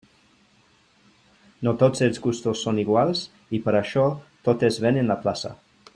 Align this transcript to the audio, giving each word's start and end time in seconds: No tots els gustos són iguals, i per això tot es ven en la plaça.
No 1.67 1.73
tots 1.83 2.01
els 2.07 2.17
gustos 2.25 2.65
són 2.69 2.79
iguals, 2.85 3.23
i 3.59 3.63
per 3.67 3.77
això 3.81 4.07
tot 4.49 4.67
es 4.71 4.85
ven 4.87 4.99
en 5.03 5.13
la 5.15 5.21
plaça. 5.27 5.55